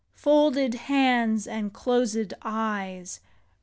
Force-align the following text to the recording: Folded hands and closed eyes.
Folded 0.15 0.73
hands 0.73 1.45
and 1.45 1.71
closed 1.71 2.33
eyes. 2.41 3.19